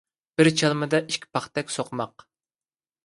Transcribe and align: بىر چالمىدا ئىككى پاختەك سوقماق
بىر 0.39 0.47
چالمىدا 0.61 1.01
ئىككى 1.03 1.31
پاختەك 1.37 1.69
سوقماق 1.77 2.29